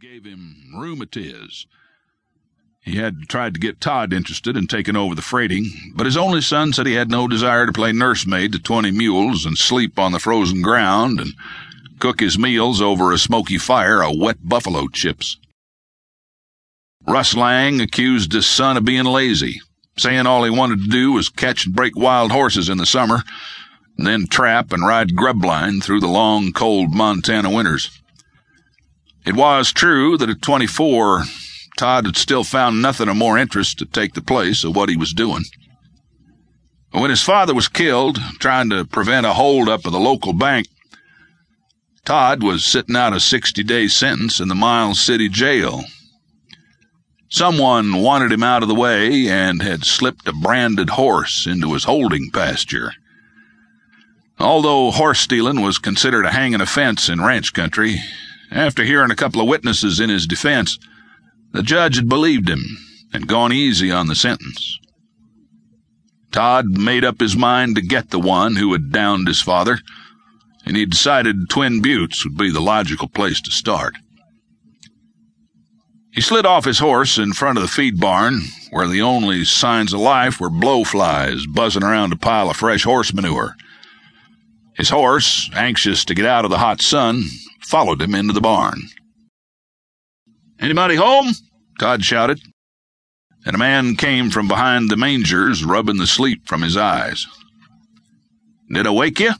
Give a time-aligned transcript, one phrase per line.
[0.00, 1.66] gave him rheumatiz.
[2.80, 6.40] He had tried to get Todd interested in taking over the freighting, but his only
[6.40, 10.12] son said he had no desire to play nursemaid to twenty mules and sleep on
[10.12, 11.32] the frozen ground and
[11.98, 15.36] cook his meals over a smoky fire of wet buffalo chips.
[17.04, 19.60] Russ Lang accused his son of being lazy,
[19.96, 23.24] saying all he wanted to do was catch and break wild horses in the summer,
[23.96, 28.00] and then trap and ride grubline through the long, cold Montana winters.
[29.28, 31.24] It was true that at 24,
[31.76, 34.96] Todd had still found nothing of more interest to take the place of what he
[34.96, 35.44] was doing.
[36.92, 40.68] When his father was killed, trying to prevent a holdup of the local bank,
[42.06, 45.84] Todd was sitting out a 60 day sentence in the Miles City jail.
[47.28, 51.84] Someone wanted him out of the way and had slipped a branded horse into his
[51.84, 52.94] holding pasture.
[54.38, 58.00] Although horse stealing was considered a hanging offense in ranch country,
[58.50, 60.78] after hearing a couple of witnesses in his defense,
[61.52, 62.62] the judge had believed him
[63.12, 64.78] and gone easy on the sentence.
[66.30, 69.78] Todd made up his mind to get the one who had downed his father,
[70.64, 73.94] and he decided Twin Buttes would be the logical place to start.
[76.12, 79.92] He slid off his horse in front of the feed barn, where the only signs
[79.92, 83.54] of life were blowflies buzzing around a pile of fresh horse manure.
[84.78, 87.24] His horse, anxious to get out of the hot sun,
[87.60, 88.80] followed him into the barn.
[90.60, 91.34] Anybody home?
[91.80, 92.40] Todd shouted.
[93.44, 97.26] And a man came from behind the mangers, rubbing the sleep from his eyes.
[98.72, 99.32] Did I wake you?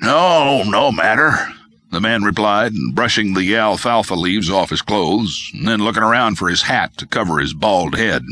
[0.00, 1.52] No, no matter,
[1.92, 6.48] the man replied, brushing the alfalfa leaves off his clothes, and then looking around for
[6.48, 8.22] his hat to cover his bald head.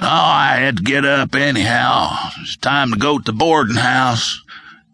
[0.00, 2.16] Oh, I had to get up anyhow.
[2.40, 4.42] It's time to go to the boarding house.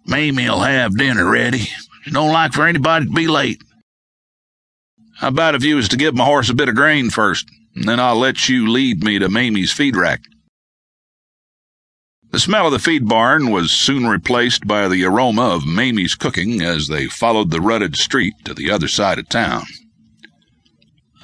[0.06, 1.69] Mamie'll have dinner ready.
[2.03, 3.62] She don't like for anybody to be late.
[5.17, 7.84] How about if you was to give my horse a bit of grain first, and
[7.84, 10.20] then I'll let you lead me to Mamie's feed rack?
[12.33, 16.62] The smell of the feed barn was soon replaced by the aroma of Mamie's cooking
[16.62, 19.65] as they followed the rutted street to the other side of town.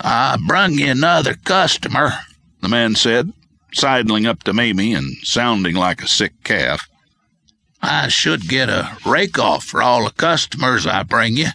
[0.01, 2.13] I brung you another customer,
[2.61, 3.33] the man said,
[3.73, 6.87] sidling up to Mamie and sounding like a sick calf.
[7.81, 11.49] I should get a rake off for all the customers I bring you.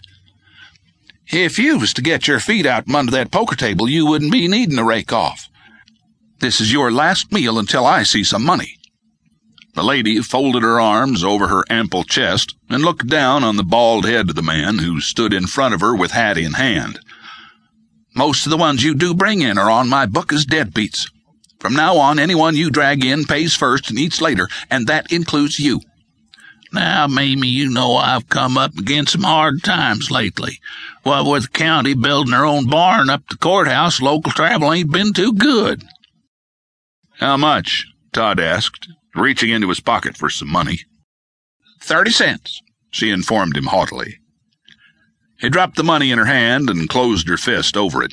[1.28, 4.32] If you was to get your feet out from under that poker table, you wouldn't
[4.32, 5.48] be needing a rake off.
[6.40, 8.76] This is your last meal until I see some money.
[9.74, 14.04] The lady folded her arms over her ample chest and looked down on the bald
[14.04, 17.00] head of the man who stood in front of her with hat in hand.
[18.14, 21.10] Most of the ones you do bring in are on my book as deadbeats.
[21.58, 25.58] From now on, anyone you drag in pays first and eats later, and that includes
[25.58, 25.80] you.
[26.74, 30.58] Now, Mamie, you know I've come up against some hard times lately.
[31.04, 35.12] What with the county building their own barn up the courthouse, local travel ain't been
[35.12, 35.84] too good.
[37.20, 37.86] How much?
[38.12, 40.80] Todd asked, reaching into his pocket for some money.
[41.80, 42.60] Thirty cents,
[42.90, 44.18] she informed him haughtily.
[45.38, 48.12] He dropped the money in her hand and closed her fist over it.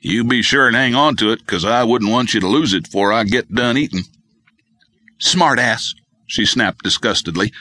[0.00, 2.72] You be sure and hang on to it, 'cause I wouldn't want you to lose
[2.72, 4.04] it before I get done eating.
[5.18, 5.92] Smart ass
[6.30, 7.52] she snapped disgustedly,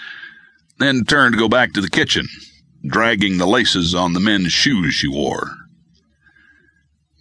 [0.78, 2.28] then turned to go back to the kitchen,
[2.88, 5.56] dragging the laces on the men's shoes she wore.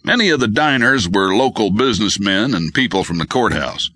[0.03, 3.89] Many of the diners were local businessmen and people from the courthouse.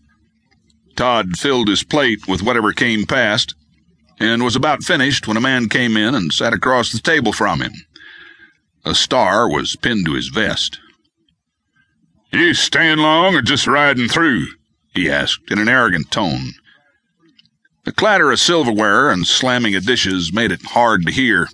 [0.96, 3.56] Todd filled his plate with whatever came past
[4.20, 7.62] and was about finished when a man came in and sat across the table from
[7.62, 7.74] him.
[8.86, 10.80] A star was pinned to his vest.
[12.32, 14.48] You staying long or just riding through?
[14.94, 16.54] he asked in an arrogant tone.
[17.86, 21.50] The clatter of silverware and slamming of dishes made it hard to hear.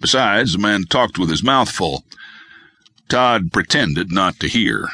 [0.00, 2.04] Besides, the man talked with his mouth full.
[3.08, 4.88] Todd pretended not to hear.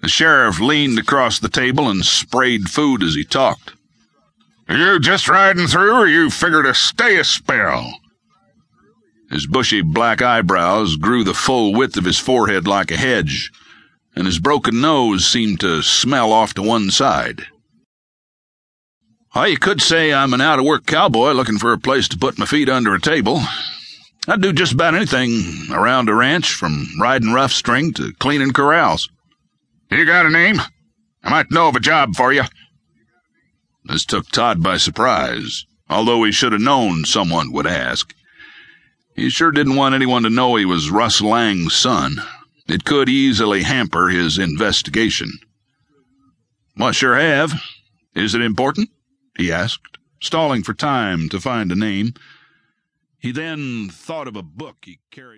[0.00, 3.74] The sheriff leaned across the table and sprayed food as he talked.
[4.68, 8.00] Are you just riding through, or you figure to stay a spell?
[9.30, 13.52] His bushy black eyebrows grew the full width of his forehead like a hedge,
[14.16, 17.46] and his broken nose seemed to smell off to one side.
[19.34, 22.18] Well, you could say I'm an out of work cowboy looking for a place to
[22.18, 23.40] put my feet under a table.
[24.28, 29.08] I'd do just about anything around a ranch, from riding rough string to cleaning corrals.
[29.90, 30.60] You got a name?
[31.24, 32.42] I might know of a job for you.
[33.84, 38.14] This took Todd by surprise, although he should have known someone would ask.
[39.16, 42.16] He sure didn't want anyone to know he was Russ Lang's son.
[42.68, 45.30] It could easily hamper his investigation.
[46.76, 47.60] Well, sure have.
[48.14, 48.90] Is it important?
[49.36, 52.14] He asked, stalling for time to find a name.
[53.18, 55.30] He then thought of a book he carried.